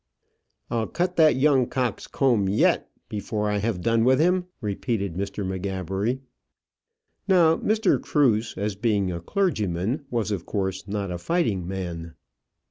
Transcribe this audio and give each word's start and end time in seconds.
"I'll 0.71 0.87
cut 0.87 1.15
that 1.17 1.35
young 1.35 1.69
cock's 1.69 2.07
comb 2.07 2.49
yet 2.49 2.89
before 3.07 3.51
I 3.51 3.57
have 3.59 3.81
done 3.81 4.03
with 4.03 4.19
him," 4.19 4.47
repeated 4.59 5.13
Mr. 5.13 5.45
M'Gabbery. 5.45 6.21
Now 7.27 7.55
Mr. 7.57 8.01
Cruse, 8.01 8.55
as 8.57 8.73
being 8.75 9.11
a 9.11 9.21
clergyman, 9.21 10.05
was 10.09 10.31
of 10.31 10.47
course 10.47 10.87
not 10.87 11.11
a 11.11 11.19
fighting 11.19 11.67
man. 11.67 12.15